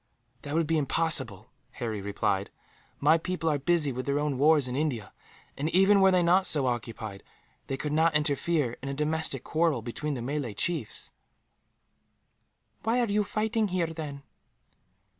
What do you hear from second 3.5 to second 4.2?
are busy with their